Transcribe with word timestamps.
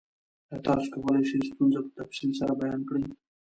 ایا 0.49 0.57
تاسو 0.65 0.87
کولی 1.01 1.23
شئ 1.29 1.39
ستونزه 1.49 1.79
په 1.85 1.91
تفصیل 1.99 2.31
سره 2.39 2.53
بیان 2.61 2.81
کړئ؟ 2.89 3.05